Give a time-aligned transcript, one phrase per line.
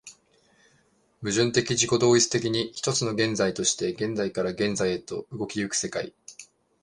[1.21, 6.15] 矛盾的自己同一的に、一つの現在として現在から現在へと動き行く世界